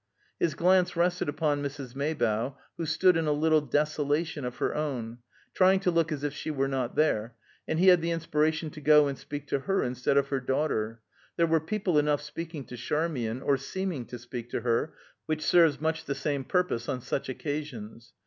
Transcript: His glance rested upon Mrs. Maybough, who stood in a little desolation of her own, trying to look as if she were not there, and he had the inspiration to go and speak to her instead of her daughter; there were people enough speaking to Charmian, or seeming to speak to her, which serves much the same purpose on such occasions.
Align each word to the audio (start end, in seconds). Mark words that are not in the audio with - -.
His 0.39 0.55
glance 0.55 0.95
rested 0.95 1.29
upon 1.29 1.61
Mrs. 1.61 1.93
Maybough, 1.95 2.57
who 2.75 2.87
stood 2.87 3.15
in 3.15 3.27
a 3.27 3.31
little 3.31 3.61
desolation 3.61 4.43
of 4.45 4.55
her 4.55 4.73
own, 4.73 5.19
trying 5.53 5.79
to 5.81 5.91
look 5.91 6.11
as 6.11 6.23
if 6.23 6.33
she 6.33 6.49
were 6.49 6.67
not 6.67 6.95
there, 6.95 7.35
and 7.67 7.77
he 7.77 7.89
had 7.89 8.01
the 8.01 8.09
inspiration 8.09 8.71
to 8.71 8.81
go 8.81 9.07
and 9.07 9.15
speak 9.15 9.45
to 9.49 9.59
her 9.59 9.83
instead 9.83 10.17
of 10.17 10.29
her 10.29 10.39
daughter; 10.39 11.01
there 11.37 11.45
were 11.45 11.59
people 11.59 11.99
enough 11.99 12.23
speaking 12.23 12.65
to 12.65 12.77
Charmian, 12.77 13.43
or 13.43 13.57
seeming 13.57 14.07
to 14.07 14.17
speak 14.17 14.49
to 14.49 14.61
her, 14.61 14.95
which 15.27 15.45
serves 15.45 15.79
much 15.79 16.05
the 16.05 16.15
same 16.15 16.45
purpose 16.45 16.89
on 16.89 16.99
such 16.99 17.29
occasions. 17.29 18.13